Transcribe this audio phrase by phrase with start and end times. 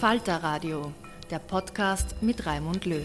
[0.00, 0.92] Falter Radio,
[1.30, 3.00] der Podcast mit Raimund Löw.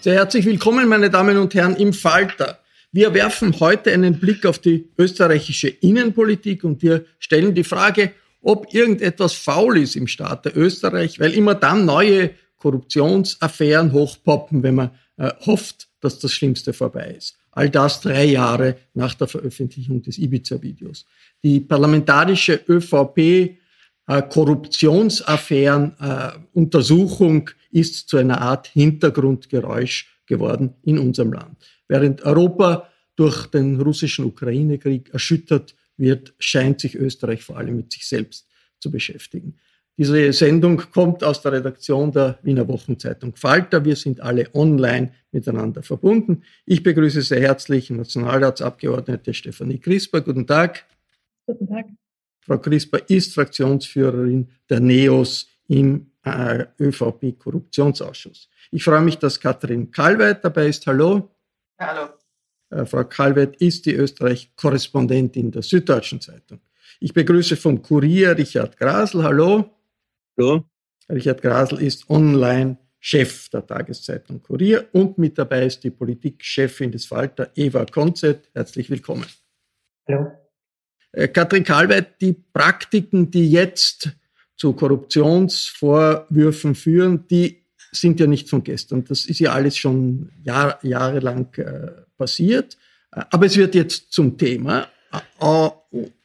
[0.00, 2.60] Sehr herzlich willkommen, meine Damen und Herren, im Falter.
[2.92, 8.72] Wir werfen heute einen Blick auf die österreichische Innenpolitik und wir stellen die Frage, ob
[8.72, 15.30] irgendetwas faul ist im Staat Österreich, weil immer dann neue Korruptionsaffären hochpoppen, wenn man äh,
[15.44, 17.39] hofft, dass das Schlimmste vorbei ist.
[17.52, 21.04] All das drei Jahre nach der Veröffentlichung des Ibiza-Videos.
[21.42, 23.56] Die parlamentarische ÖVP äh,
[24.06, 24.22] äh,
[27.72, 31.56] ist zu einer Art Hintergrundgeräusch geworden in unserem Land.
[31.88, 38.06] Während Europa durch den russischen Ukraine-Krieg erschüttert wird, scheint sich Österreich vor allem mit sich
[38.06, 39.58] selbst zu beschäftigen.
[40.00, 43.84] Diese Sendung kommt aus der Redaktion der Wiener Wochenzeitung Falter.
[43.84, 46.42] Wir sind alle online miteinander verbunden.
[46.64, 50.22] Ich begrüße sehr herzlich Nationalratsabgeordnete Stefanie Crisper.
[50.22, 50.86] Guten Tag.
[51.44, 51.84] Guten Tag.
[52.40, 58.48] Frau Crisper ist Fraktionsführerin der NEOS im äh, ÖVP-Korruptionsausschuss.
[58.70, 60.86] Ich freue mich, dass Katrin Kalweit dabei ist.
[60.86, 61.28] Hallo.
[61.78, 62.08] Hallo.
[62.70, 66.60] Äh, Frau Kalweit ist die Österreich-Korrespondentin der Süddeutschen Zeitung.
[67.00, 69.22] Ich begrüße vom Kurier Richard Grasl.
[69.22, 69.76] Hallo.
[70.40, 70.64] Hallo.
[71.10, 77.50] Richard Grasl ist Online-Chef der Tageszeitung Kurier und mit dabei ist die Politikchefin des Falter
[77.56, 78.48] Eva Konzett.
[78.54, 79.26] Herzlich willkommen.
[80.08, 80.32] Hallo.
[81.12, 84.16] Äh, Katrin Kalweit, die Praktiken, die jetzt
[84.56, 89.04] zu Korruptionsvorwürfen führen, die sind ja nicht von gestern.
[89.04, 92.78] Das ist ja alles schon Jahr, jahrelang äh, passiert.
[93.12, 95.18] Äh, aber es wird jetzt zum Thema äh,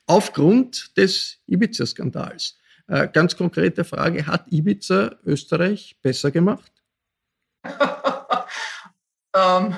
[0.06, 2.58] aufgrund des Ibiza-Skandals.
[2.88, 6.72] Äh, ganz konkrete Frage, hat Ibiza Österreich besser gemacht?
[9.36, 9.76] ähm,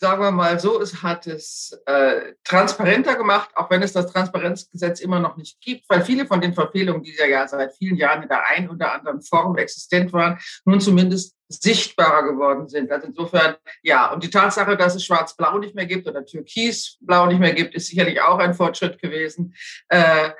[0.00, 5.00] sagen wir mal so, es hat es äh, transparenter gemacht, auch wenn es das Transparenzgesetz
[5.00, 8.28] immer noch nicht gibt, weil viele von den Verfehlungen, die ja seit vielen Jahren in
[8.28, 12.90] der einen oder anderen Form existent waren, nun zumindest sichtbarer geworden sind.
[12.90, 17.40] Also insofern, ja, und die Tatsache, dass es Schwarz-Blau nicht mehr gibt oder Türkis-Blau nicht
[17.40, 19.54] mehr gibt, ist sicherlich auch ein Fortschritt gewesen.
[19.88, 20.30] Äh,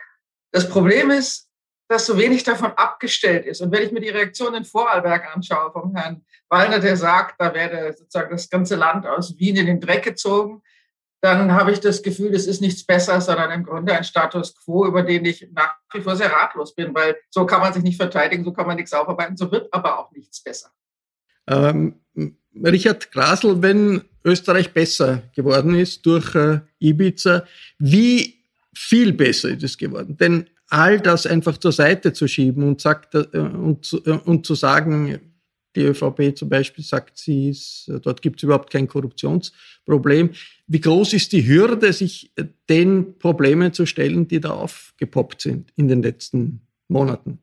[0.53, 1.50] das Problem ist,
[1.91, 3.61] dass so wenig davon abgestellt ist.
[3.61, 7.53] Und wenn ich mir die Reaktion in Vorarlberg anschaue vom Herrn Wallner, der sagt, da
[7.53, 10.63] werde sozusagen das ganze Land aus Wien in den Dreck gezogen,
[11.21, 14.87] dann habe ich das Gefühl, es ist nichts besser, sondern im Grunde ein Status quo,
[14.87, 17.97] über den ich nach wie vor sehr ratlos bin, weil so kann man sich nicht
[17.97, 20.71] verteidigen, so kann man nichts aufarbeiten, so wird aber auch nichts besser.
[21.49, 21.97] Ähm,
[22.55, 27.45] Richard Grasl, wenn Österreich besser geworden ist durch äh, Ibiza,
[27.81, 30.17] wie viel besser ist es geworden?
[30.17, 34.55] Denn all das einfach zur Seite zu schieben und, sagt, äh, und, äh, und zu
[34.55, 35.21] sagen,
[35.77, 40.31] Die ÖVP zum Beispiel sagt, sie ist, dort gibt es überhaupt kein Korruptionsproblem.
[40.67, 42.33] Wie groß ist die Hürde, sich
[42.69, 47.39] den Problemen zu stellen, die da aufgepoppt sind in den letzten Monaten?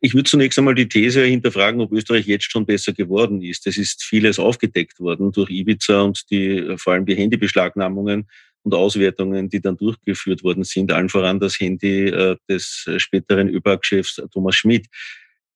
[0.00, 3.66] Ich würde zunächst einmal die These hinterfragen, ob Österreich jetzt schon besser geworden ist.
[3.66, 8.28] Es ist vieles aufgedeckt worden durch Ibiza und die, vor allem die Handybeschlagnahmungen
[8.66, 14.20] und Auswertungen, die dann durchgeführt worden sind, allen voran das Handy äh, des späteren ÖBAG-Chefs
[14.32, 14.88] Thomas Schmidt.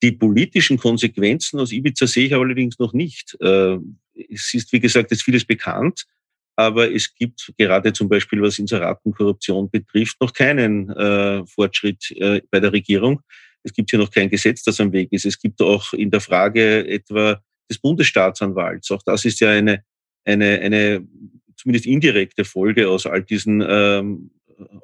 [0.01, 3.37] Die politischen Konsequenzen aus Ibiza sehe ich allerdings noch nicht.
[3.41, 3.79] Äh,
[4.15, 6.05] es ist, wie gesagt, ist vieles bekannt,
[6.55, 12.61] aber es gibt gerade zum Beispiel, was Inseratenkorruption betrifft, noch keinen äh, Fortschritt äh, bei
[12.61, 13.23] der Regierung.
[13.65, 15.27] Es gibt hier noch kein Gesetz, das am Weg ist.
[15.27, 18.93] Es gibt auch in der Frage etwa des Bundesstaatsanwalts.
[18.93, 19.83] Auch das ist ja eine,
[20.25, 21.09] eine, eine
[21.61, 24.31] zumindest indirekte Folge aus all diesen ähm,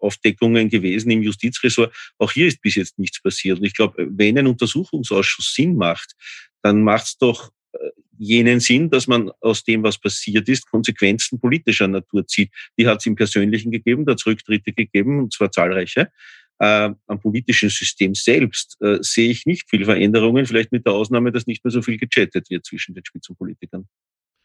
[0.00, 1.94] Aufdeckungen gewesen im Justizressort.
[2.18, 3.58] Auch hier ist bis jetzt nichts passiert.
[3.58, 6.14] Und ich glaube, wenn ein Untersuchungsausschuss Sinn macht,
[6.62, 7.78] dann macht es doch äh,
[8.18, 12.50] jenen Sinn, dass man aus dem, was passiert ist, Konsequenzen politischer Natur zieht.
[12.78, 16.10] Die hat es im Persönlichen gegeben, da hat es Rücktritte gegeben, und zwar zahlreiche.
[16.58, 21.30] Äh, am politischen System selbst äh, sehe ich nicht viel Veränderungen, vielleicht mit der Ausnahme,
[21.30, 23.86] dass nicht mehr so viel gechattet wird zwischen den Spitzenpolitikern.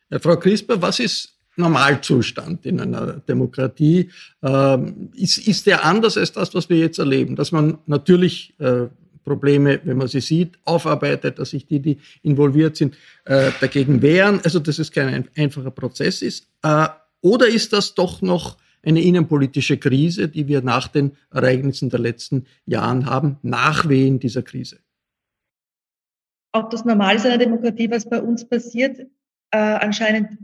[0.10, 4.10] Ja, Frau Crisper, was ist Normalzustand in einer Demokratie?
[4.42, 7.36] Ähm, ist, ist der anders als das, was wir jetzt erleben?
[7.36, 8.88] Dass man natürlich äh,
[9.24, 12.96] Probleme, wenn man sie sieht, aufarbeitet, dass sich die, die involviert sind,
[13.26, 14.40] äh, dagegen wehren.
[14.44, 16.48] Also, dass es kein einfacher Prozess ist.
[16.64, 16.88] Äh,
[17.22, 22.46] oder ist das doch noch eine innenpolitische Krise, die wir nach den Ereignissen der letzten
[22.66, 24.80] Jahren haben, Nachwehen dieser Krise.
[26.54, 29.00] Ob das normal ist in einer Demokratie, was bei uns passiert,
[29.52, 30.38] äh, anscheinend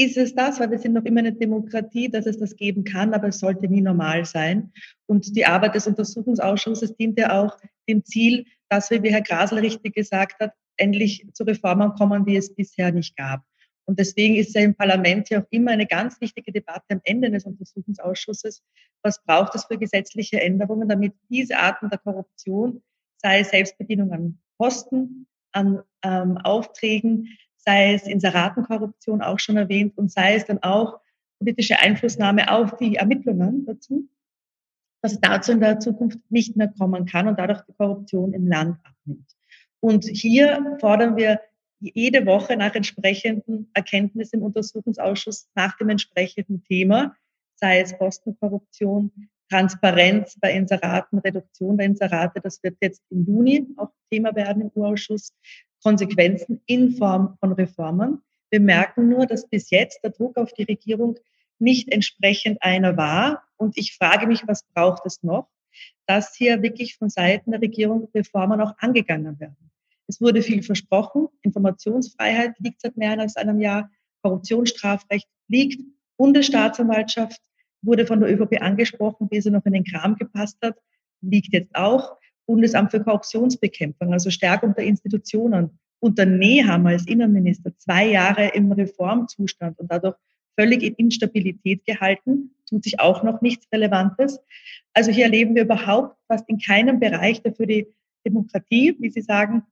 [0.00, 3.12] ist es das, weil wir sind noch immer eine Demokratie, dass es das geben kann,
[3.12, 4.72] aber es sollte nie normal sein.
[5.06, 9.58] Und die Arbeit des Untersuchungsausschusses dient ja auch dem Ziel, dass wir, wie Herr Grasel
[9.58, 13.42] richtig gesagt hat, endlich zu Reformen kommen, die es bisher nicht gab.
[13.84, 17.30] Und deswegen ist ja im Parlament ja auch immer eine ganz wichtige Debatte am Ende
[17.30, 18.62] des Untersuchungsausschusses.
[19.02, 22.82] Was braucht es für gesetzliche Änderungen, damit diese Arten der Korruption,
[23.18, 30.34] sei Selbstbedienung an Posten, an ähm, Aufträgen, sei es Inseratenkorruption auch schon erwähnt und sei
[30.34, 31.00] es dann auch
[31.38, 34.08] politische Einflussnahme auf die Ermittlungen dazu,
[35.02, 38.46] dass es dazu in der Zukunft nicht mehr kommen kann und dadurch die Korruption im
[38.46, 39.30] Land abnimmt.
[39.80, 41.40] Und hier fordern wir
[41.80, 47.16] jede Woche nach entsprechenden Erkenntnissen im Untersuchungsausschuss nach dem entsprechenden Thema,
[47.54, 49.10] sei es Postenkorruption,
[49.50, 54.70] Transparenz bei Inseraten, Reduktion der Inserate, das wird jetzt im Juni auch Thema werden im
[54.74, 55.34] Urausschuss,
[55.82, 58.22] Konsequenzen in Form von Reformen.
[58.50, 61.18] Wir merken nur, dass bis jetzt der Druck auf die Regierung
[61.58, 63.44] nicht entsprechend einer war.
[63.56, 65.48] Und ich frage mich, was braucht es noch,
[66.06, 69.70] dass hier wirklich von Seiten der Regierung Reformen auch angegangen werden.
[70.08, 71.28] Es wurde viel versprochen.
[71.42, 73.90] Informationsfreiheit liegt seit mehr als einem Jahr.
[74.22, 75.80] Korruptionsstrafrecht liegt.
[76.16, 77.40] Bundesstaatsanwaltschaft
[77.82, 80.76] wurde von der ÖVP angesprochen, wie sie noch in den Kram gepasst hat,
[81.22, 82.18] liegt jetzt auch.
[82.50, 85.78] Bundesamt für Korruptionsbekämpfung, also Stärkung der Institutionen.
[86.00, 90.16] Unter Nehammer als Innenminister zwei Jahre im Reformzustand und dadurch
[90.58, 94.40] völlig in Instabilität gehalten, tut sich auch noch nichts Relevantes.
[94.94, 97.86] Also hier erleben wir überhaupt fast in keinem Bereich, der für die
[98.26, 99.62] Demokratie, wie Sie sagen,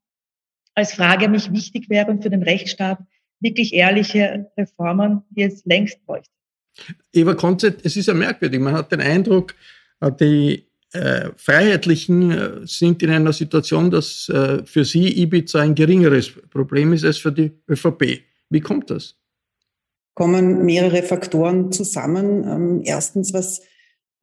[0.76, 3.00] als Frage mich wichtig wäre und für den Rechtsstaat
[3.40, 6.30] wirklich ehrliche Reformen, die es längst bräuchte.
[7.12, 8.60] Eva Konzett, es ist ja merkwürdig.
[8.60, 9.56] Man hat den Eindruck,
[10.00, 15.74] äh, die äh, Freiheitlichen äh, sind in einer Situation, dass äh, für sie Ibiza ein
[15.74, 18.22] geringeres Problem ist als für die ÖVP.
[18.48, 19.14] Wie kommt das?
[20.14, 22.44] Kommen mehrere Faktoren zusammen.
[22.44, 23.60] Ähm, erstens, was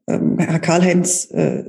[0.08, 1.64] ähm, Herr Karl-Heinz äh,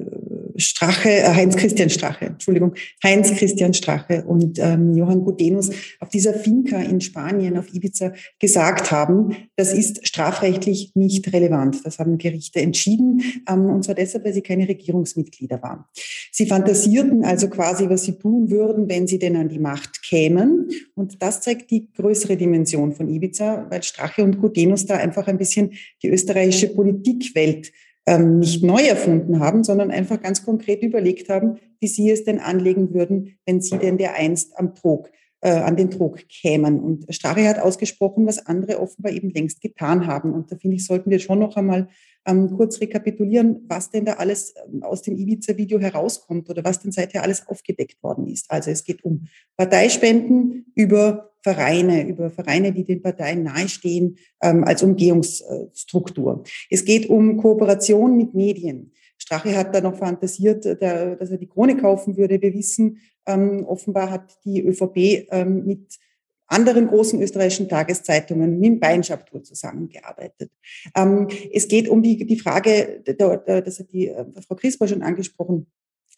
[0.58, 5.70] Strache, äh, Heinz-Christian Strache, Entschuldigung, Heinz-Christian Strache und ähm, Johann Gudenus
[6.00, 11.84] auf dieser Finca in Spanien, auf Ibiza, gesagt haben, das ist strafrechtlich nicht relevant.
[11.84, 15.84] Das haben Gerichte entschieden, ähm, und zwar deshalb, weil sie keine Regierungsmitglieder waren.
[16.32, 20.68] Sie fantasierten also quasi, was sie tun würden, wenn sie denn an die Macht kämen.
[20.94, 25.38] Und das zeigt die größere Dimension von Ibiza, weil Strache und Gudenus da einfach ein
[25.38, 25.72] bisschen
[26.02, 27.72] die österreichische Politikwelt
[28.06, 32.38] ähm, nicht neu erfunden haben, sondern einfach ganz konkret überlegt haben, wie sie es denn
[32.38, 35.10] anlegen würden, wenn sie denn der einst am Trog,
[35.40, 36.80] äh, an den Trog kämen.
[36.80, 40.32] Und Strache hat ausgesprochen, was andere offenbar eben längst getan haben.
[40.32, 41.88] Und da finde ich, sollten wir schon noch einmal
[42.26, 46.92] ähm, kurz rekapitulieren, was denn da alles ähm, aus dem Ibiza-Video herauskommt oder was denn
[46.92, 48.50] seither alles aufgedeckt worden ist.
[48.50, 54.82] Also es geht um Parteispenden über Vereine, über Vereine, die den Parteien nahestehen, ähm, als
[54.82, 56.42] Umgehungsstruktur.
[56.70, 58.92] Es geht um Kooperation mit Medien.
[59.18, 62.42] Strache hat da noch fantasiert, dass er die Krone kaufen würde.
[62.42, 65.98] Wir wissen, Ähm, offenbar hat die ÖVP ähm, mit
[66.46, 70.50] anderen großen österreichischen Tageszeitungen mit dem Beinschabtour zusammengearbeitet.
[70.94, 75.66] Ähm, es geht um die, die Frage, das hat die äh, Frau Crisper schon angesprochen,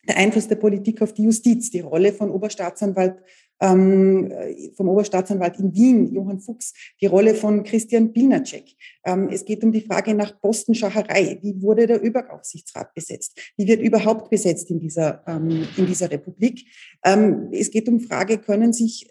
[0.07, 3.17] der Einfluss der Politik auf die Justiz, die Rolle von Oberstaatsanwalt,
[3.61, 4.33] ähm,
[4.75, 8.65] vom Oberstaatsanwalt in Wien, Johann Fuchs, die Rolle von Christian Pilnacek.
[9.05, 11.39] Ähm, es geht um die Frage nach Postenschacherei.
[11.43, 13.39] Wie wurde der Überaufsichtsrat besetzt?
[13.57, 16.65] Wie wird überhaupt besetzt in dieser, ähm, in dieser Republik?
[17.05, 19.11] Ähm, es geht um Frage, können sich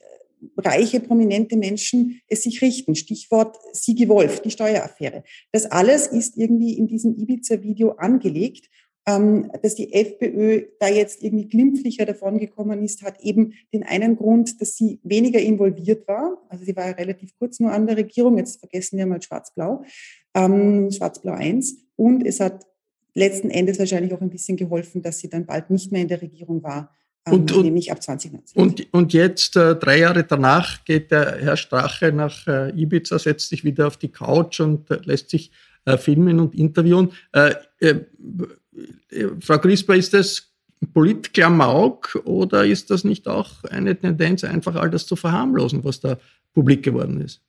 [0.58, 2.96] reiche, prominente Menschen es sich richten.
[2.96, 5.24] Stichwort Sigi Wolf, die Steueraffäre.
[5.52, 8.70] Das alles ist irgendwie in diesem Ibiza-Video angelegt.
[9.10, 14.60] Ähm, dass die FPÖ da jetzt irgendwie glimpflicher davongekommen ist, hat eben den einen Grund,
[14.60, 16.46] dass sie weniger involviert war.
[16.50, 18.38] Also sie war ja relativ kurz nur an der Regierung.
[18.38, 19.86] Jetzt vergessen wir mal Schwarz-Blau,
[20.34, 21.78] ähm, Schwarz-Blau 1.
[21.96, 22.66] Und es hat
[23.14, 26.22] letzten Endes wahrscheinlich auch ein bisschen geholfen, dass sie dann bald nicht mehr in der
[26.22, 26.92] Regierung war
[27.32, 28.62] und, und, nämlich ab 2019.
[28.62, 33.50] Und, und jetzt, äh, drei Jahre danach, geht der Herr Strache nach äh, Ibiza, setzt
[33.50, 35.52] sich wieder auf die Couch und äh, lässt sich
[35.86, 37.12] äh, filmen und interviewen.
[37.32, 37.96] Äh, äh,
[39.40, 40.52] Frau Crisper, ist das
[40.94, 46.18] Politklamauk oder ist das nicht auch eine Tendenz, einfach all das zu verharmlosen, was da
[46.54, 47.42] publik geworden ist?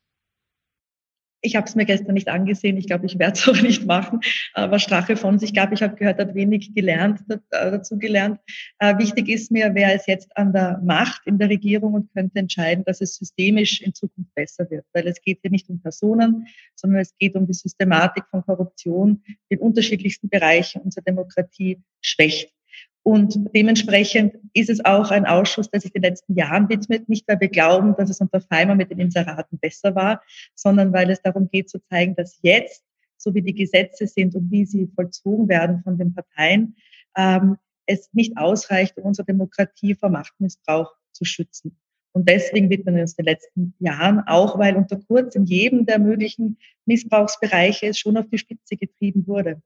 [1.40, 2.76] Ich habe es mir gestern nicht angesehen.
[2.76, 4.21] Ich glaube, ich werde es auch nicht machen.
[4.54, 8.40] Aber Strache von sich gab, ich habe gehört, hat wenig gelernt, äh, dazu gelernt.
[8.78, 12.38] Äh, wichtig ist mir, wer ist jetzt an der Macht in der Regierung und könnte
[12.38, 14.85] entscheiden, dass es systemisch in Zukunft besser wird.
[14.92, 19.23] Weil es geht hier nicht um Personen, sondern es geht um die Systematik von Korruption,
[19.26, 22.52] die in unterschiedlichsten Bereichen unserer Demokratie schwächt.
[23.02, 27.40] Und dementsprechend ist es auch ein Ausschuss, der sich den letzten Jahren widmet, nicht weil
[27.40, 30.23] wir glauben, dass es unter Feimer mit den Inseraten besser war,
[30.55, 32.85] sondern weil es darum geht zu zeigen, dass jetzt,
[33.17, 36.76] so wie die Gesetze sind und wie sie vollzogen werden von den Parteien,
[37.17, 41.78] ähm, es nicht ausreicht, um unsere Demokratie vor Machtmissbrauch zu schützen.
[42.12, 45.99] Und deswegen widmen wir uns den letzten Jahren, auch weil unter Kurz in jedem der
[45.99, 49.62] möglichen Missbrauchsbereiche es schon auf die Spitze getrieben wurde.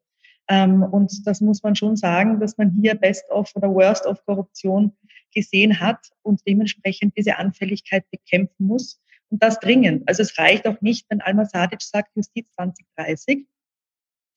[0.49, 4.25] Ähm, und das muss man schon sagen, dass man hier Best of oder Worst of
[4.25, 4.93] Korruption
[5.35, 9.01] gesehen hat und dementsprechend diese Anfälligkeit bekämpfen muss.
[9.31, 10.07] Und das dringend.
[10.07, 13.47] Also es reicht auch nicht, wenn Alma Sadic sagt, Justiz 2030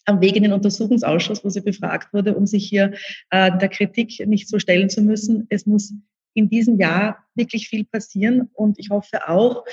[0.05, 2.93] am Weg in den Untersuchungsausschuss, wo sie befragt wurde, um sich hier
[3.31, 5.47] äh, der Kritik nicht so stellen zu müssen.
[5.49, 5.93] Es muss
[6.33, 8.49] in diesem Jahr wirklich viel passieren.
[8.53, 9.65] Und ich hoffe auch,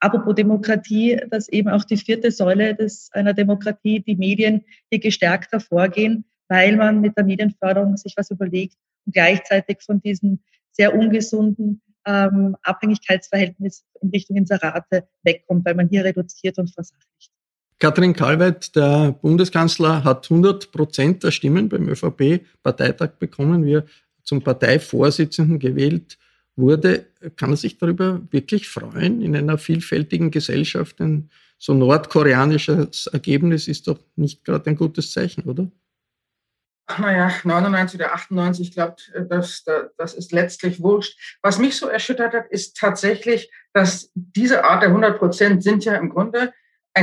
[0.00, 5.52] Apropos Demokratie, dass eben auch die vierte Säule des, einer Demokratie, die Medien hier gestärkt
[5.52, 10.40] hervorgehen, weil man mit der Medienförderung sich was überlegt und gleichzeitig von diesem
[10.72, 17.30] sehr ungesunden ähm, Abhängigkeitsverhältnis in Richtung Inserate wegkommt, weil man hier reduziert und versachlicht.
[17.78, 23.84] Katrin Kalweit, der Bundeskanzler, hat 100 Prozent der Stimmen beim ÖVP-Parteitag bekommen, wir
[24.22, 26.18] zum Parteivorsitzenden gewählt
[26.60, 31.00] wurde, kann er sich darüber wirklich freuen in einer vielfältigen Gesellschaft?
[31.00, 35.70] Ein so nordkoreanisches Ergebnis ist doch nicht gerade ein gutes Zeichen, oder?
[36.98, 38.96] Naja, 99 oder 98, ich glaube,
[39.28, 39.64] das,
[39.96, 41.38] das ist letztlich wurscht.
[41.42, 45.94] Was mich so erschüttert hat, ist tatsächlich, dass diese Art der 100 Prozent sind ja
[45.94, 46.52] im Grunde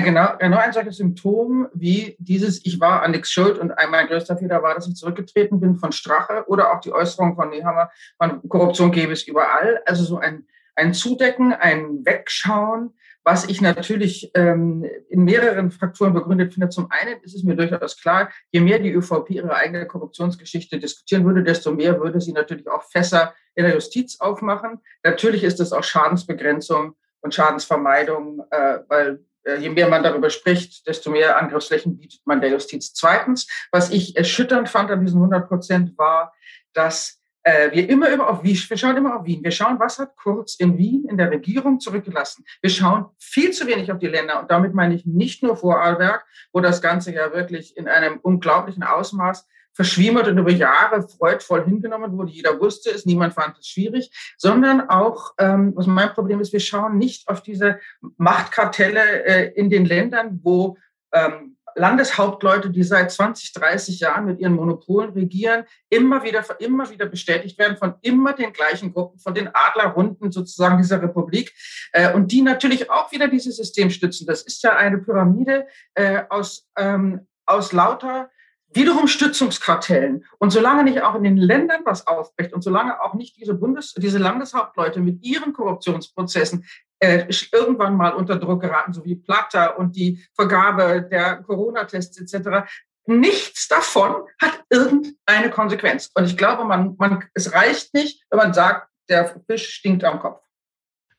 [0.03, 4.37] genau, genau ein solches Symptom wie dieses Ich war an nichts schuld und mein größter
[4.37, 8.47] Fehler war, dass ich zurückgetreten bin von Strache oder auch die Äußerung von Nehammer, von
[8.49, 9.81] Korruption gäbe es überall.
[9.85, 16.53] Also so ein, ein Zudecken, ein Wegschauen, was ich natürlich ähm, in mehreren Faktoren begründet
[16.53, 16.69] finde.
[16.69, 21.25] Zum einen ist es mir durchaus klar, je mehr die ÖVP ihre eigene Korruptionsgeschichte diskutieren
[21.25, 24.79] würde, desto mehr würde sie natürlich auch Fässer in der Justiz aufmachen.
[25.03, 29.19] Natürlich ist es auch Schadensbegrenzung und Schadensvermeidung, äh, weil
[29.55, 32.93] je mehr man darüber spricht, desto mehr Angriffsflächen bietet man der Justiz.
[32.93, 36.33] Zweitens, was ich erschütternd fand an diesen 100 Prozent, war,
[36.73, 39.43] dass äh, wir immer über auf Wien, wir schauen immer auf Wien.
[39.43, 42.43] Wir schauen, was hat Kurz in Wien in der Regierung zurückgelassen.
[42.61, 46.25] Wir schauen viel zu wenig auf die Länder und damit meine ich nicht nur Vorarlberg,
[46.51, 49.47] wo das Ganze ja wirklich in einem unglaublichen Ausmaß
[49.77, 52.31] verschwiemert und über Jahre freudvoll hingenommen wurde.
[52.31, 56.60] Jeder wusste es, niemand fand es schwierig, sondern auch, ähm, was mein Problem ist, wir
[56.60, 57.79] schauen nicht auf diese
[58.17, 60.77] Machtkartelle äh, in den Ländern, wo
[61.13, 67.05] ähm, Landeshauptleute, die seit 20, 30 Jahren mit ihren Monopolen regieren, immer wieder, immer wieder
[67.05, 71.53] bestätigt werden von immer den gleichen Gruppen, von den Adlerrunden sozusagen dieser Republik
[71.93, 74.25] äh, und die natürlich auch wieder dieses System stützen.
[74.25, 78.31] Das ist ja eine Pyramide äh, aus, ähm, aus lauter
[78.74, 80.25] wiederum Stützungskartellen.
[80.39, 83.93] Und solange nicht auch in den Ländern was aufbricht und solange auch nicht diese Bundes-,
[83.93, 86.65] diese Landeshauptleute mit ihren Korruptionsprozessen
[87.00, 92.67] äh, irgendwann mal unter Druck geraten, so wie Plata und die Vergabe der Corona-Tests etc.,
[93.09, 96.12] nichts davon hat irgendeine Konsequenz.
[96.13, 100.19] Und ich glaube, man, man, es reicht nicht, wenn man sagt, der Fisch stinkt am
[100.19, 100.43] Kopf.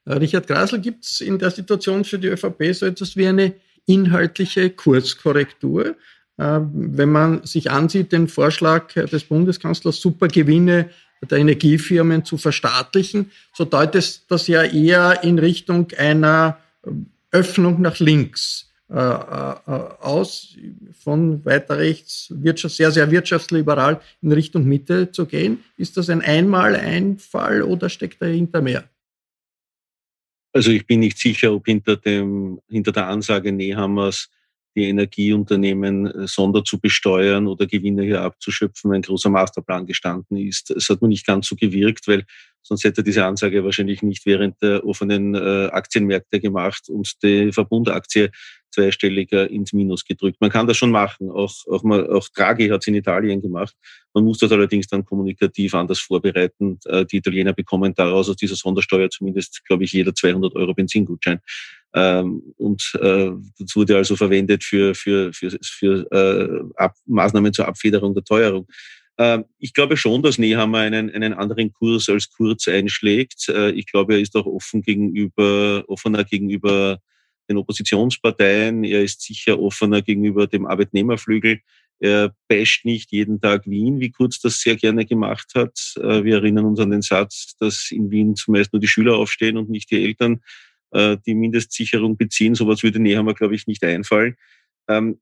[0.04, 3.54] Äh, Richard Grasel, gibt es in der Situation für die ÖVP so etwas wie eine
[3.86, 5.96] inhaltliche Kurskorrektur?
[6.38, 10.88] Äh, wenn man sich ansieht, den Vorschlag des Bundeskanzlers, Supergewinne
[11.28, 16.58] der Energiefirmen zu verstaatlichen, so deutet das ja eher in Richtung einer
[17.32, 20.56] Öffnung nach links äh, aus,
[20.98, 25.64] von weiter rechts, sehr, sehr wirtschaftsliberal in Richtung Mitte zu gehen.
[25.76, 28.84] Ist das ein Einmaleinfall oder steckt dahinter mehr?
[30.52, 34.30] Also ich bin nicht sicher, ob hinter, dem, hinter der Ansage Nehammers
[34.78, 40.70] die Energieunternehmen äh, sonder zu besteuern oder Gewinne hier abzuschöpfen, ein großer Masterplan gestanden ist.
[40.70, 42.24] Es hat mir nicht ganz so gewirkt, weil
[42.62, 48.30] sonst hätte diese Ansage wahrscheinlich nicht während der offenen äh, Aktienmärkte gemacht und die Verbundaktie
[48.70, 50.40] zweistelliger ins Minus gedrückt.
[50.40, 51.30] Man kann das schon machen.
[51.30, 53.74] Auch, auch, mal, auch Draghi hat es in Italien gemacht.
[54.14, 56.78] Man muss das allerdings dann kommunikativ anders vorbereiten.
[56.86, 61.40] Äh, die Italiener bekommen daraus aus dieser Sondersteuer zumindest, glaube ich, jeder 200 Euro Benzingutschein.
[61.94, 67.66] Ähm, und äh, das wurde also verwendet für, für, für, für äh, Ab Maßnahmen zur
[67.66, 68.66] Abfederung der Teuerung.
[69.16, 73.48] Ähm, ich glaube schon, dass Nehammer einen, einen anderen Kurs als Kurz einschlägt.
[73.74, 77.00] Ich glaube, er ist auch offen gegenüber, offener gegenüber
[77.48, 78.84] den Oppositionsparteien.
[78.84, 81.60] Er ist sicher offener gegenüber dem Arbeitnehmerflügel.
[82.00, 85.94] Er basht nicht jeden Tag Wien, wie Kurz das sehr gerne gemacht hat.
[85.96, 89.56] Äh, wir erinnern uns an den Satz, dass in Wien zumeist nur die Schüler aufstehen
[89.56, 90.40] und nicht die Eltern
[90.92, 92.54] äh, die Mindestsicherung beziehen.
[92.54, 94.36] Sowas würde Nehammer, glaube ich, nicht einfallen.
[94.86, 95.20] Ähm,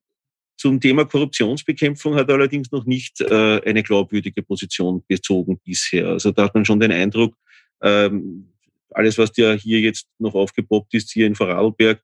[0.59, 6.09] zum Thema Korruptionsbekämpfung hat er allerdings noch nicht äh, eine glaubwürdige Position bezogen bisher.
[6.09, 7.37] Also da hat man schon den Eindruck,
[7.83, 8.53] ähm,
[8.91, 12.03] alles, was ja hier jetzt noch aufgepoppt ist, hier in Vorarlberg,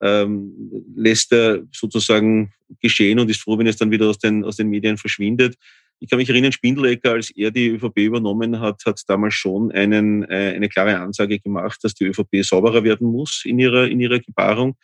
[0.00, 0.52] ähm,
[0.96, 4.68] lässt er sozusagen geschehen und ist froh, wenn es dann wieder aus den, aus den
[4.68, 5.56] Medien verschwindet.
[6.00, 10.24] Ich kann mich erinnern, Spindlecker, als er die ÖVP übernommen hat, hat damals schon einen,
[10.24, 14.18] äh, eine klare Ansage gemacht, dass die ÖVP sauberer werden muss in ihrer, in ihrer
[14.18, 14.76] Gebarung.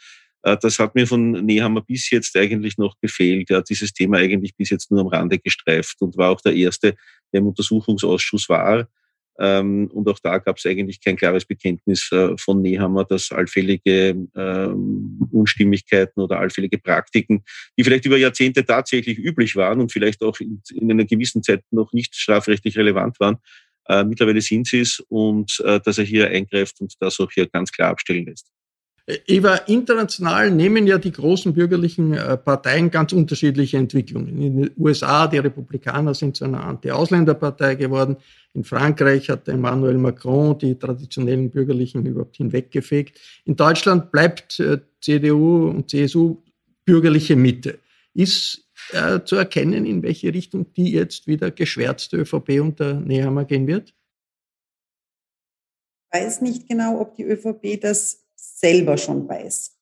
[0.42, 3.50] Äh, das hat mir von Nehammer bis jetzt eigentlich noch gefehlt.
[3.50, 6.54] Er hat dieses Thema eigentlich bis jetzt nur am Rande gestreift und war auch der
[6.54, 6.94] Erste,
[7.32, 8.88] der im Untersuchungsausschuss war.
[9.40, 14.14] Ähm, und auch da gab es eigentlich kein klares Bekenntnis äh, von Nehammer, dass allfällige
[14.36, 17.42] ähm, Unstimmigkeiten oder allfällige Praktiken,
[17.78, 21.62] die vielleicht über Jahrzehnte tatsächlich üblich waren und vielleicht auch in, in einer gewissen Zeit
[21.70, 23.38] noch nicht strafrechtlich relevant waren,
[23.88, 27.48] äh, mittlerweile sind sie es und äh, dass er hier eingreift und das auch hier
[27.48, 28.46] ganz klar abstellen lässt.
[29.26, 34.40] Eva, international nehmen ja die großen bürgerlichen äh, Parteien ganz unterschiedliche Entwicklungen.
[34.40, 38.16] In den USA, die Republikaner sind zu einer Anti-Ausländerpartei geworden.
[38.52, 43.18] In Frankreich hat Emmanuel Macron die traditionellen Bürgerlichen überhaupt hinweggefegt.
[43.44, 46.38] In Deutschland bleibt äh, CDU und CSU
[46.84, 47.78] bürgerliche Mitte.
[48.14, 53.66] Ist äh, zu erkennen, in welche Richtung die jetzt wieder geschwärzte ÖVP unter Nehammer gehen
[53.66, 53.94] wird?
[56.12, 58.26] Ich weiß nicht genau, ob die ÖVP das
[58.60, 59.76] selber schon weiß.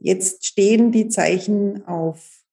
[0.00, 2.44] Jetzt stehen die Zeichen auf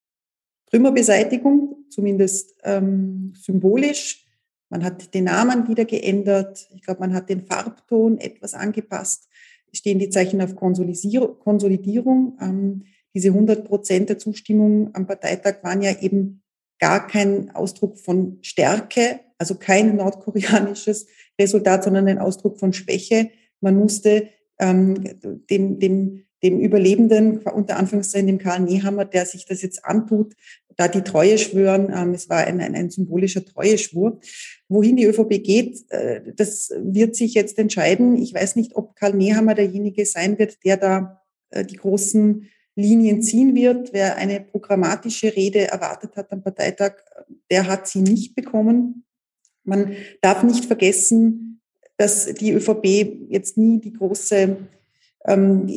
[0.69, 4.25] Trümmerbeseitigung, zumindest ähm, symbolisch.
[4.69, 6.67] Man hat den Namen wieder geändert.
[6.73, 9.27] Ich glaube, man hat den Farbton etwas angepasst.
[9.71, 12.38] Stehen die Zeichen auf Konsolidierung.
[12.41, 16.41] Ähm, diese 100 Prozent der Zustimmung am Parteitag waren ja eben
[16.79, 21.08] gar kein Ausdruck von Stärke, also kein nordkoreanisches
[21.39, 23.29] Resultat, sondern ein Ausdruck von Schwäche.
[23.62, 25.03] Man musste ähm,
[25.49, 30.33] dem, dem, dem Überlebenden, unter Anführungszeichen dem Karl Nehammer, der sich das jetzt antut,
[30.75, 31.91] da die Treue schwören.
[31.93, 34.19] Ähm, es war ein, ein, ein symbolischer Treueschwur.
[34.67, 38.15] Wohin die ÖVP geht, äh, das wird sich jetzt entscheiden.
[38.17, 43.21] Ich weiß nicht, ob Karl Nehammer derjenige sein wird, der da äh, die großen Linien
[43.21, 43.93] ziehen wird.
[43.93, 46.95] Wer eine programmatische Rede erwartet hat am Parteitag,
[47.49, 49.05] der hat sie nicht bekommen.
[49.63, 51.54] Man darf nicht vergessen,
[51.97, 54.58] dass die ÖVP jetzt nie die große
[55.27, 55.67] ähm,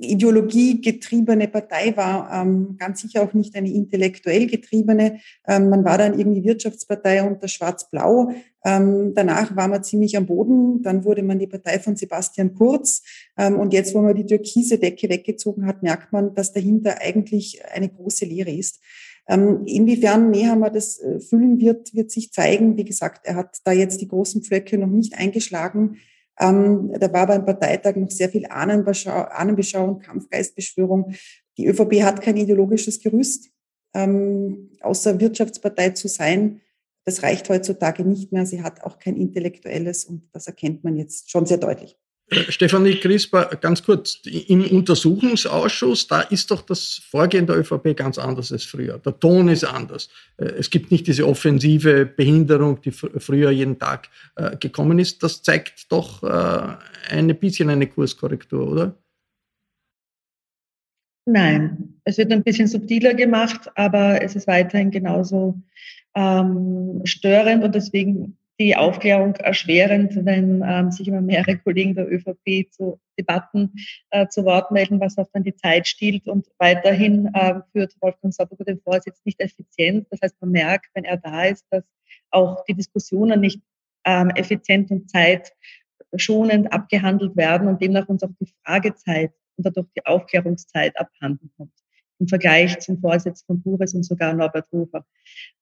[0.00, 5.20] ideologiegetriebene Partei war, ähm, ganz sicher auch nicht eine intellektuell getriebene.
[5.46, 8.32] Ähm, man war dann irgendwie Wirtschaftspartei unter Schwarz-Blau.
[8.64, 10.82] Ähm, danach war man ziemlich am Boden.
[10.82, 13.02] Dann wurde man die Partei von Sebastian Kurz.
[13.38, 17.60] Ähm, und jetzt, wo man die türkise Decke weggezogen hat, merkt man, dass dahinter eigentlich
[17.72, 18.80] eine große Leere ist.
[19.28, 22.76] Ähm, inwiefern Nehammer das äh, füllen wird, wird sich zeigen.
[22.76, 25.96] Wie gesagt, er hat da jetzt die großen Pflöcke noch nicht eingeschlagen.
[26.38, 31.14] Ähm, da war beim Parteitag noch sehr viel Ahnenbeschau, Ahnenbeschauung, Kampfgeistbeschwörung.
[31.56, 33.50] Die ÖVP hat kein ideologisches Gerüst,
[33.94, 36.60] ähm, außer Wirtschaftspartei zu sein.
[37.04, 38.46] Das reicht heutzutage nicht mehr.
[38.46, 41.96] Sie hat auch kein intellektuelles und das erkennt man jetzt schon sehr deutlich.
[42.28, 48.18] Äh, Stefanie Crisper, ganz kurz, im Untersuchungsausschuss, da ist doch das Vorgehen der ÖVP ganz
[48.18, 48.98] anders als früher.
[48.98, 50.08] Der Ton ist anders.
[50.36, 55.22] Äh, es gibt nicht diese offensive Behinderung, die früher jeden Tag äh, gekommen ist.
[55.22, 58.96] Das zeigt doch ein bisschen eine Kurskorrektur, oder?
[61.26, 65.60] Nein, es wird ein bisschen subtiler gemacht, aber es ist weiterhin genauso
[66.14, 72.70] ähm, störend und deswegen die Aufklärung erschwerend, wenn ähm, sich immer mehrere Kollegen der ÖVP
[72.70, 73.72] zu Debatten
[74.10, 76.26] äh, zu Wort melden, was auch dann die Zeit stiehlt.
[76.26, 80.06] Und weiterhin äh, führt Wolfgang Sauber den Vorsitz nicht effizient.
[80.10, 81.84] Das heißt, man merkt, wenn er da ist, dass
[82.30, 83.60] auch die Diskussionen nicht
[84.04, 90.06] ähm, effizient und zeitschonend abgehandelt werden und demnach uns auch die Fragezeit und dadurch die
[90.06, 91.72] Aufklärungszeit abhanden kommt
[92.18, 95.04] im Vergleich zum Vorsitz von Bures und sogar Norbert Hofer.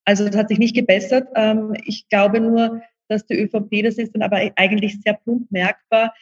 [0.05, 1.27] Also das hat sich nicht gebessert.
[1.35, 6.13] Ähm, ich glaube nur, dass die ÖVP, das ist dann aber eigentlich sehr plump merkbar,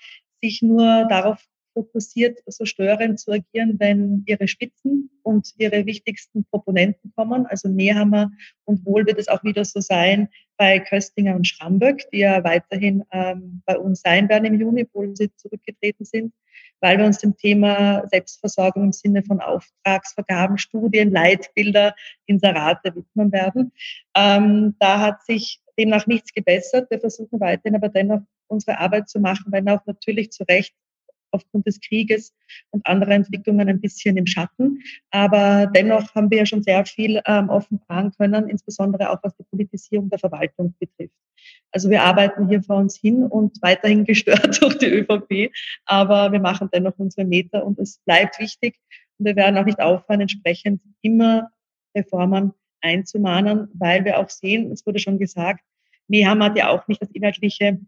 [0.42, 1.44] sich nur darauf
[1.74, 7.46] fokussiert, so störend zu agieren, wenn ihre Spitzen und ihre wichtigsten Proponenten kommen.
[7.48, 8.32] Also Nehammer
[8.66, 13.04] und wohl wird es auch wieder so sein bei Köstinger und Schramböck, die ja weiterhin
[13.12, 16.34] ähm, bei uns sein werden im Juni, obwohl sie zurückgetreten sind
[16.84, 23.72] weil wir uns dem Thema Selbstversorgung im Sinne von Auftragsvergaben, Studien, Leitbilder, Inserate widmen werden.
[24.16, 26.92] Ähm, da hat sich demnach nichts gebessert.
[26.92, 30.76] Wir versuchen weiterhin aber dennoch unsere Arbeit zu machen, wenn auch natürlich zu Recht
[31.34, 32.34] aufgrund des Krieges
[32.72, 34.82] und anderer Entwicklungen ein bisschen im Schatten.
[35.12, 39.44] Aber dennoch haben wir ja schon sehr viel ähm, offenbaren können, insbesondere auch was die
[39.44, 41.16] Politisierung der Verwaltung betrifft.
[41.72, 45.52] Also wir arbeiten hier vor uns hin und weiterhin gestört durch die ÖVP,
[45.86, 48.80] aber wir machen dennoch unsere Meter und es bleibt wichtig.
[49.18, 51.50] Und wir werden auch nicht aufhören, entsprechend immer
[51.96, 55.64] Reformen einzumahnen, weil wir auch sehen, es wurde schon gesagt,
[56.08, 57.80] Neham hat ja auch nicht das inhaltliche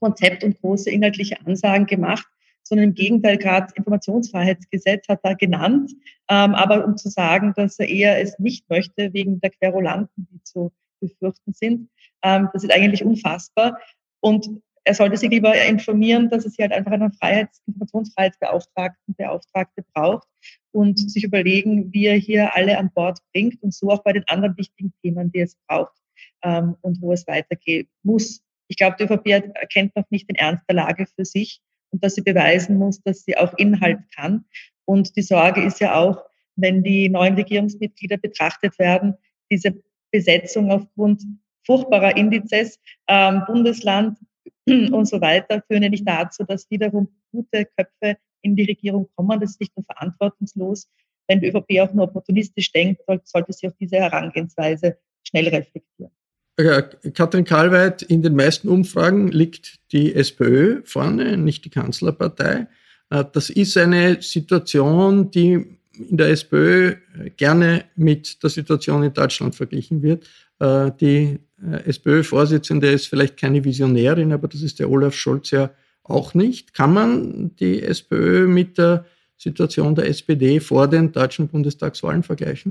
[0.00, 2.26] Konzept und große inhaltliche Ansagen gemacht,
[2.68, 5.92] sondern im Gegenteil, gerade Informationsfreiheitsgesetz hat er genannt,
[6.28, 10.42] ähm, aber um zu sagen, dass er eher es nicht möchte wegen der Querulanten, die
[10.42, 11.88] zu befürchten sind,
[12.22, 13.78] ähm, das ist eigentlich unfassbar.
[14.20, 14.48] Und
[14.84, 20.26] er sollte sich lieber informieren, dass es hier halt einfach einen Freiheits-, Informationsfreiheitsbeauftragten, Beauftragte braucht
[20.72, 24.24] und sich überlegen, wie er hier alle an Bord bringt und so auch bei den
[24.28, 25.96] anderen wichtigen Themen, die es braucht
[26.42, 28.42] ähm, und wo es weitergehen muss.
[28.68, 32.14] Ich glaube, die ÖVP erkennt noch nicht den Ernst der Lage für sich und dass
[32.14, 34.44] sie beweisen muss, dass sie auch Inhalt kann.
[34.84, 36.24] Und die Sorge ist ja auch,
[36.56, 39.14] wenn die neuen Regierungsmitglieder betrachtet werden,
[39.50, 39.74] diese
[40.10, 41.22] Besetzung aufgrund
[41.64, 44.18] furchtbarer Indizes, ähm, Bundesland
[44.66, 49.38] und so weiter, führen ja nicht dazu, dass wiederum gute Köpfe in die Regierung kommen.
[49.40, 50.88] Das ist nicht nur verantwortungslos.
[51.26, 56.12] Wenn die ÖVP auch nur opportunistisch denkt, sollte sie auf diese Herangehensweise schnell reflektieren.
[56.58, 62.66] Katrin Karlweit, in den meisten Umfragen liegt die SPÖ vorne, nicht die Kanzlerpartei.
[63.10, 66.96] Äh, das ist eine Situation, die in der SPÖ
[67.36, 70.28] gerne mit der Situation in Deutschland verglichen wird.
[70.58, 75.70] Äh, die äh, SPÖ-Vorsitzende ist vielleicht keine Visionärin, aber das ist der Olaf Scholz ja
[76.02, 76.74] auch nicht.
[76.74, 79.04] Kann man die SPÖ mit der
[79.36, 82.70] Situation der SPD vor den deutschen Bundestagswahlen vergleichen?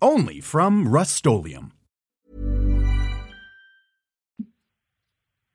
[0.00, 1.72] Only from Rustolium.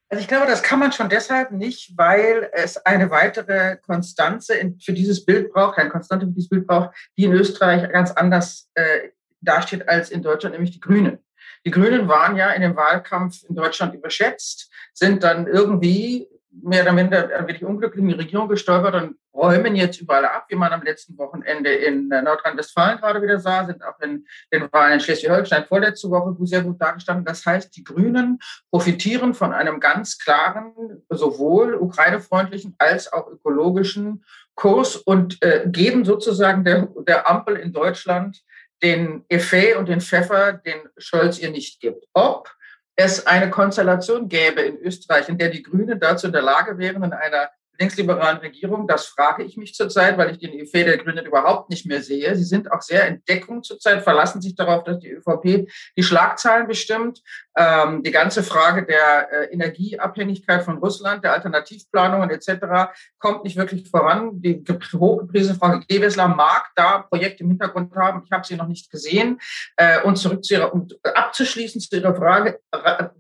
[0.10, 4.92] Also ich glaube, das kann man schon deshalb nicht, weil es eine weitere Konstanze für
[4.92, 9.12] dieses Bild braucht, eine Konstante für dieses Bild braucht, die in Österreich ganz anders äh,
[9.40, 11.20] dasteht als in Deutschland, nämlich die Grünen.
[11.66, 16.28] Die Grünen waren ja in dem Wahlkampf in Deutschland überschätzt, sind dann irgendwie
[16.62, 20.46] mehr oder minder ein wenig unglücklich in die Regierung gestolpert und räumen jetzt überall ab,
[20.50, 24.72] wie man am letzten Wochenende in äh, Nordrhein-Westfalen gerade wieder sah, sind auch in den
[24.72, 27.26] Wahlen in Schleswig-Holstein vorletzte Woche sehr gut dargestanden.
[27.26, 28.40] Das heißt, die Grünen
[28.70, 30.74] profitieren von einem ganz klaren,
[31.10, 34.24] sowohl ukrainefreundlichen als auch ökologischen
[34.56, 38.44] Kurs und äh, geben sozusagen der, der Ampel in Deutschland
[38.84, 42.06] den Effet und den Pfeffer, den Scholz ihr nicht gibt.
[42.14, 42.54] Ob
[42.96, 47.04] es eine Konstellation gäbe in Österreich, in der die Grünen dazu in der Lage wären,
[47.04, 48.88] in einer linksliberalen Regierung?
[48.88, 52.36] Das frage ich mich zurzeit, weil ich den ÖV der Grünen überhaupt nicht mehr sehe.
[52.36, 56.68] Sie sind auch sehr in Deckung zurzeit, verlassen sich darauf, dass die ÖVP die Schlagzahlen
[56.68, 57.22] bestimmt.
[57.56, 62.94] Ähm, die ganze Frage der äh, Energieabhängigkeit von Russland, der Alternativplanungen etc.
[63.20, 64.42] kommt nicht wirklich voran.
[64.42, 68.24] Die hochgepriesene Frau Gewessler mag da Projekte im Hintergrund haben.
[68.26, 69.40] Ich habe sie noch nicht gesehen.
[69.78, 72.60] Äh, und zurück zu ihrer, um abzuschließen zu Ihrer Frage,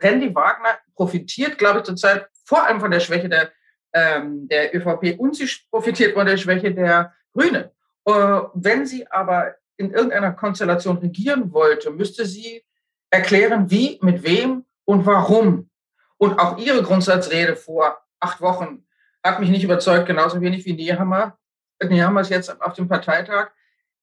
[0.01, 3.51] Randy Wagner profitiert, glaube ich, zurzeit vor allem von der Schwäche der
[3.93, 7.65] ähm, der ÖVP und sie profitiert von der Schwäche der Grünen.
[8.05, 12.63] Äh, wenn sie aber in irgendeiner Konstellation regieren wollte, müsste sie
[13.09, 15.69] erklären, wie, mit wem und warum.
[16.17, 18.85] Und auch ihre Grundsatzrede vor acht Wochen
[19.23, 21.37] hat mich nicht überzeugt, genauso wenig wie Nehammer.
[21.81, 23.51] Nehammer ist jetzt auf dem Parteitag.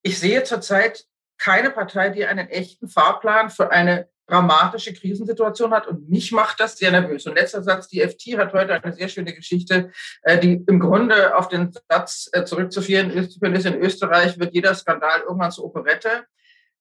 [0.02, 1.06] Ich sehe zurzeit
[1.38, 6.78] keine Partei, die einen echten Fahrplan für eine dramatische Krisensituation hat und mich macht das
[6.78, 7.26] sehr nervös.
[7.26, 9.90] Und letzter Satz, die FT hat heute eine sehr schöne Geschichte,
[10.22, 15.20] äh, die im Grunde auf den Satz äh, zurückzuführen ist, in Österreich wird jeder Skandal
[15.26, 16.24] irgendwann zur Operette.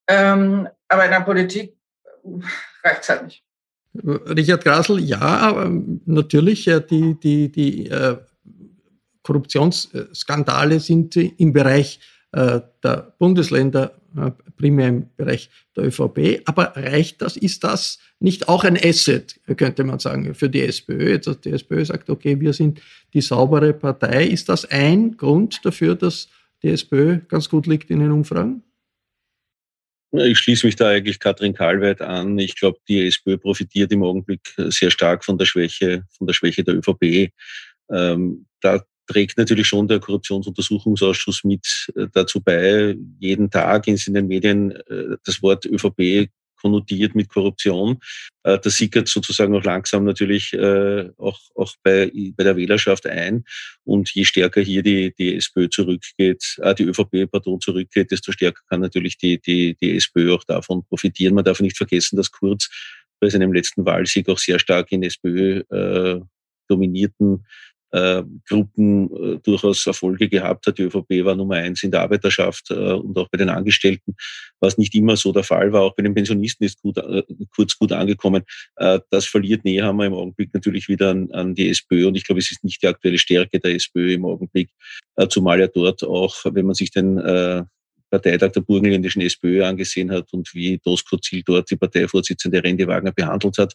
[0.07, 3.43] Ähm, aber in der Politik äh, reicht es halt nicht.
[4.03, 5.67] Richard Grasel, ja,
[6.05, 7.89] natürlich, die, die, die
[9.23, 11.99] Korruptionsskandale sind im Bereich
[12.31, 13.98] der Bundesländer
[14.57, 16.41] primär im Bereich der ÖVP.
[16.45, 17.37] Aber reicht das?
[17.37, 21.11] Ist das nicht auch ein Asset, könnte man sagen, für die SPÖ?
[21.11, 22.81] Jetzt die SPÖ sagt, okay, wir sind
[23.13, 24.25] die saubere Partei.
[24.25, 26.27] Ist das ein Grund dafür, dass
[26.63, 28.63] die SPÖ ganz gut liegt in den Umfragen?
[30.11, 32.37] Ich schließe mich da eigentlich Katrin Karlweit an.
[32.39, 36.63] Ich glaube, die SPÖ profitiert im Augenblick sehr stark von der Schwäche, von der Schwäche
[36.63, 37.31] der ÖVP.
[37.91, 42.95] Ähm, da trägt natürlich schon der Korruptionsuntersuchungsausschuss mit äh, dazu bei.
[43.19, 46.29] Jeden Tag ist in den Medien äh, das Wort ÖVP
[46.61, 47.99] konnotiert mit Korruption.
[48.43, 53.45] Äh, das sickert sozusagen auch langsam natürlich auch, auch bei, bei der Wählerschaft ein.
[53.83, 58.81] Und je stärker hier die, die SPÖ zurückgeht, die ÖVP, pardon, zurückgeht, desto stärker kann
[58.81, 61.33] natürlich die, die, die SPÖ auch davon profitieren.
[61.33, 62.69] Man darf nicht vergessen, dass Kurz
[63.19, 66.19] bei seinem letzten Wahlsieg auch sehr stark in SPÖ äh,
[66.69, 67.45] dominierten
[67.91, 70.77] äh, Gruppen äh, durchaus Erfolge gehabt hat.
[70.77, 74.15] Die ÖVP war Nummer eins in der Arbeiterschaft äh, und auch bei den Angestellten,
[74.59, 75.81] was nicht immer so der Fall war.
[75.81, 77.23] Auch bei den Pensionisten ist gut, äh,
[77.55, 78.43] kurz gut angekommen.
[78.77, 82.39] Äh, das verliert Nehammer im Augenblick natürlich wieder an, an die SPÖ und ich glaube,
[82.39, 84.69] es ist nicht die aktuelle Stärke der SPÖ im Augenblick,
[85.15, 87.63] äh, zumal ja dort auch, wenn man sich den äh,
[88.09, 93.11] Parteitag der burgenländischen SPÖ angesehen hat und wie Dosko Ziel dort die Parteivorsitzende Rendi Wagner
[93.11, 93.73] behandelt hat,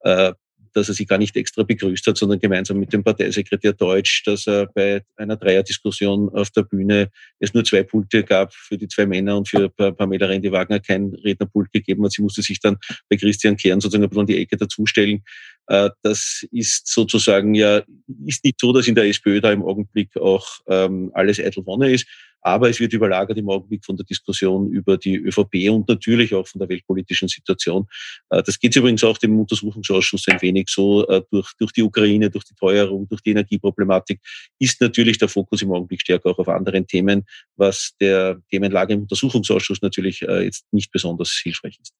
[0.00, 0.32] äh,
[0.74, 4.46] dass er sie gar nicht extra begrüßt hat, sondern gemeinsam mit dem Parteisekretär Deutsch, dass
[4.46, 9.06] er bei einer Dreierdiskussion auf der Bühne es nur zwei Pulte gab für die zwei
[9.06, 12.12] Männer und für Pamela Rendi-Wagner kein Rednerpult gegeben hat.
[12.12, 12.76] Sie musste sich dann
[13.08, 15.22] bei Christian Kern sozusagen ein bisschen an die Ecke dazustellen.
[15.66, 17.82] Äh, das ist sozusagen ja,
[18.26, 21.92] ist nicht so, dass in der SPÖ da im Augenblick auch ähm, alles eitel Wonne
[21.92, 22.06] ist.
[22.42, 26.46] Aber es wird überlagert im Augenblick von der Diskussion über die ÖVP und natürlich auch
[26.46, 27.86] von der weltpolitischen Situation.
[28.30, 31.06] Äh, das geht übrigens auch dem Untersuchungsausschuss ein wenig so.
[31.08, 34.20] Äh, durch, durch die Ukraine, durch die Teuerung, durch die Energieproblematik
[34.58, 37.24] ist natürlich der Fokus im Augenblick stärker auch auf anderen Themen,
[37.56, 41.92] was der Themenlage im Untersuchungsausschuss natürlich äh, jetzt nicht besonders hilfreich ist.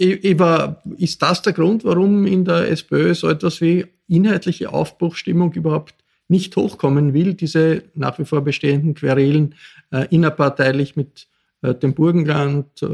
[0.00, 5.94] Eva, ist das der Grund, warum in der SPÖ so etwas wie inhaltliche Aufbruchstimmung überhaupt
[6.28, 9.54] nicht hochkommen will, diese nach wie vor bestehenden Querelen
[9.90, 11.28] äh, innerparteilich mit
[11.62, 12.86] äh, dem Burgenland äh,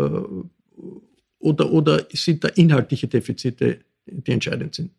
[1.39, 4.91] oder, oder sind da inhaltliche Defizite, die entscheidend sind?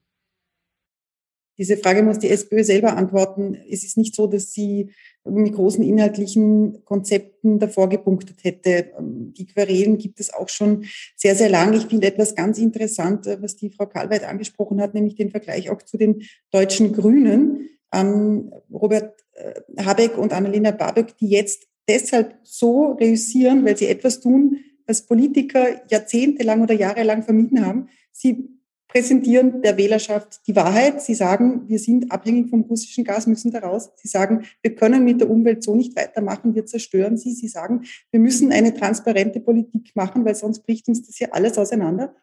[1.57, 3.57] Diese Frage muss die SPÖ selber antworten.
[3.69, 4.89] Es ist nicht so, dass sie
[5.23, 8.91] mit großen inhaltlichen Konzepten davor gepunktet hätte.
[8.99, 11.73] Ähm, die Querelen gibt es auch schon sehr, sehr lang.
[11.73, 15.69] Ich finde etwas ganz interessant, äh, was die Frau Karlweit angesprochen hat, nämlich den Vergleich
[15.69, 22.35] auch zu den deutschen Grünen ähm, Robert äh, Habeck und Annalena Baerbock, die jetzt deshalb
[22.43, 27.89] so reüssieren, weil sie etwas tun, was Politiker jahrzehntelang oder jahrelang vermieden haben.
[28.11, 28.49] Sie
[28.87, 31.01] präsentieren der Wählerschaft die Wahrheit.
[31.01, 33.91] Sie sagen, wir sind abhängig vom russischen Gas, müssen da raus.
[33.95, 37.33] Sie sagen, wir können mit der Umwelt so nicht weitermachen, wir zerstören sie.
[37.33, 41.57] Sie sagen, wir müssen eine transparente Politik machen, weil sonst bricht uns das hier alles
[41.57, 42.15] auseinander.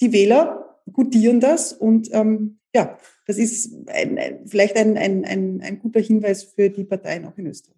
[0.00, 5.78] Die Wähler gutieren das und ähm, ja, das ist ein, vielleicht ein, ein, ein, ein
[5.78, 7.76] guter Hinweis für die Parteien auch in Österreich.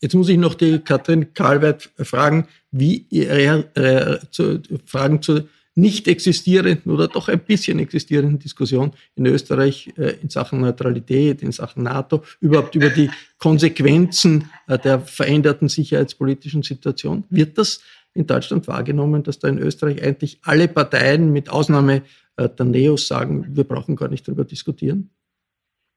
[0.00, 6.08] Jetzt muss ich noch die Katrin Karlweit fragen, wie ihre äh, zu, Fragen zur nicht
[6.08, 11.84] existierenden oder doch ein bisschen existierenden Diskussion in Österreich äh, in Sachen Neutralität, in Sachen
[11.84, 17.24] NATO, überhaupt über die Konsequenzen äh, der veränderten sicherheitspolitischen Situation.
[17.30, 17.80] Wird das
[18.14, 22.02] in Deutschland wahrgenommen, dass da in Österreich eigentlich alle Parteien mit Ausnahme
[22.36, 25.10] äh, der Neos sagen, wir brauchen gar nicht darüber diskutieren?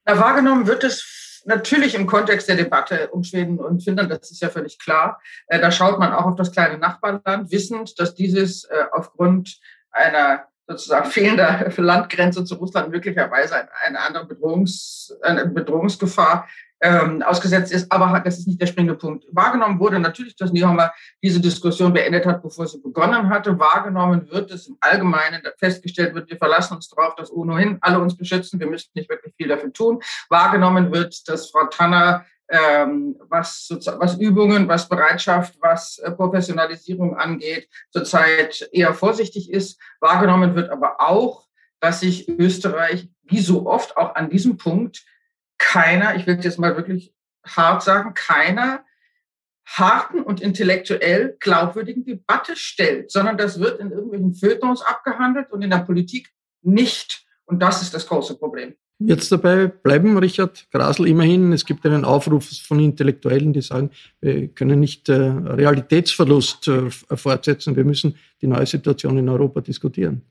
[0.05, 4.41] Na, wahrgenommen wird es natürlich im Kontext der Debatte um Schweden und Finnland, das ist
[4.41, 5.21] ja völlig klar.
[5.47, 9.59] Äh, da schaut man auch auf das kleine Nachbarland, wissend, dass dieses äh, aufgrund
[9.91, 16.47] einer sozusagen fehlender Landgrenze zu Russland möglicherweise eine andere Bedrohungs, eine Bedrohungsgefahr
[16.83, 17.89] ähm, ausgesetzt ist.
[17.91, 19.25] Aber das ist nicht der springende Punkt.
[19.31, 20.91] Wahrgenommen wurde natürlich, dass Nehammer
[21.23, 23.57] diese Diskussion beendet hat, bevor sie begonnen hatte.
[23.57, 28.17] Wahrgenommen wird es im Allgemeinen, festgestellt wird, wir verlassen uns darauf, dass ohnehin alle uns
[28.17, 28.59] beschützen.
[28.59, 30.01] Wir müssen nicht wirklich viel dafür tun.
[30.29, 37.69] Wahrgenommen wird, dass Frau Tanner ähm, was, was Übungen, was Bereitschaft, was äh, Professionalisierung angeht,
[37.91, 39.79] zurzeit eher vorsichtig ist.
[40.01, 41.47] Wahrgenommen wird aber auch,
[41.79, 45.05] dass sich Österreich wie so oft auch an diesem Punkt
[45.63, 47.13] keiner, ich will jetzt mal wirklich
[47.45, 48.83] hart sagen, keiner
[49.65, 55.69] harten und intellektuell glaubwürdigen Debatte stellt, sondern das wird in irgendwelchen Feuilletons abgehandelt und in
[55.69, 57.25] der Politik nicht.
[57.45, 58.75] Und das ist das große Problem.
[58.99, 61.51] Jetzt dabei bleiben, Richard Grasel, immerhin.
[61.51, 63.89] Es gibt einen Aufruf von Intellektuellen, die sagen,
[64.21, 67.75] wir können nicht äh, Realitätsverlust äh, fortsetzen.
[67.75, 70.21] Wir müssen die neue Situation in Europa diskutieren.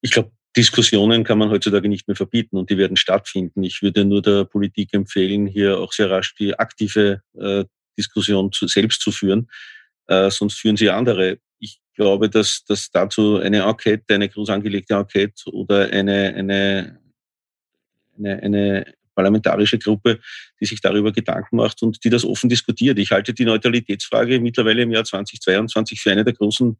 [0.00, 3.62] Ich glaube, Diskussionen kann man heutzutage nicht mehr verbieten und die werden stattfinden.
[3.62, 7.64] Ich würde nur der Politik empfehlen, hier auch sehr rasch die aktive äh,
[7.96, 9.50] Diskussion zu, selbst zu führen.
[10.06, 11.38] Äh, sonst führen sie andere.
[11.58, 16.98] Ich glaube, dass, dass dazu eine Enquete, eine groß angelegte Enquete oder eine, eine,
[18.16, 20.20] eine, eine parlamentarische Gruppe,
[20.60, 22.98] die sich darüber Gedanken macht und die das offen diskutiert.
[22.98, 26.78] Ich halte die Neutralitätsfrage mittlerweile im Jahr 2022 für eine der großen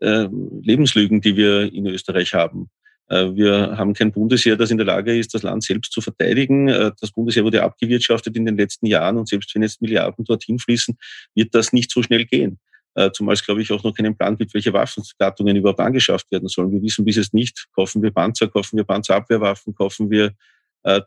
[0.00, 0.28] äh,
[0.62, 2.70] Lebenslügen, die wir in Österreich haben.
[3.08, 6.68] Äh, wir haben kein Bundesheer, das in der Lage ist, das Land selbst zu verteidigen.
[6.68, 10.58] Äh, das Bundesheer wurde abgewirtschaftet in den letzten Jahren und selbst wenn jetzt Milliarden dorthin
[10.58, 10.96] fließen,
[11.34, 12.58] wird das nicht so schnell gehen.
[12.94, 16.48] Äh, zumal es, glaube ich, auch noch keinen Plan gibt, welche Waffengattungen überhaupt angeschafft werden
[16.48, 16.70] sollen.
[16.72, 20.32] Wir wissen bis jetzt nicht, kaufen wir Panzer, kaufen wir Panzerabwehrwaffen, kaufen wir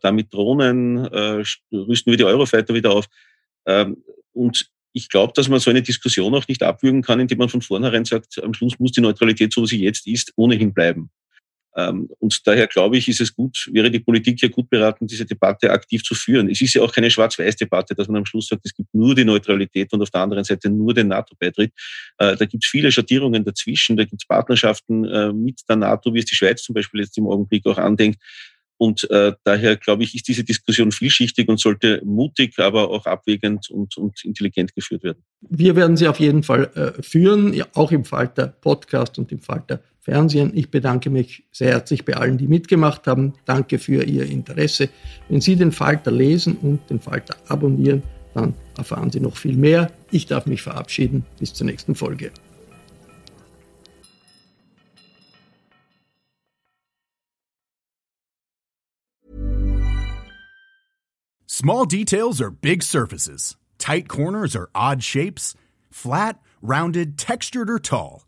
[0.02, 3.06] damit Drohnen, rüsten wir die Eurofighter wieder auf.
[3.64, 7.48] Ähm, und ich glaube, dass man so eine Diskussion auch nicht abwürgen kann, indem man
[7.48, 11.10] von vornherein sagt, am Schluss muss die Neutralität, so wie sie jetzt ist, ohnehin bleiben.
[11.78, 15.24] Ähm, und daher glaube ich, ist es gut, wäre die Politik hier gut beraten, diese
[15.24, 16.50] Debatte aktiv zu führen.
[16.50, 19.24] Es ist ja auch keine Schwarz-Weiß-Debatte, dass man am Schluss sagt, es gibt nur die
[19.24, 21.72] Neutralität und auf der anderen Seite nur den NATO-Beitritt.
[22.18, 26.12] Äh, da gibt es viele Schattierungen dazwischen, da gibt es Partnerschaften äh, mit der NATO,
[26.12, 28.20] wie es die Schweiz zum Beispiel jetzt im Augenblick auch andenkt.
[28.76, 33.70] Und äh, daher glaube ich, ist diese Diskussion vielschichtig und sollte mutig, aber auch abwägend
[33.70, 35.22] und, und intelligent geführt werden.
[35.40, 39.82] Wir werden sie auf jeden Fall führen, ja, auch im Falter Podcast und im Falter
[40.08, 40.52] Fernsehen.
[40.54, 43.34] Ich bedanke mich sehr herzlich bei allen, die mitgemacht haben.
[43.44, 44.88] Danke für Ihr Interesse.
[45.28, 49.92] Wenn Sie den Falter lesen und den Falter abonnieren, dann erfahren Sie noch viel mehr.
[50.10, 51.26] Ich darf mich verabschieden.
[51.38, 52.30] Bis zur nächsten Folge.
[61.46, 63.58] Small details are big surfaces.
[63.76, 65.54] Tight corners are odd shapes.
[65.90, 68.27] Flat, rounded, textured or tall.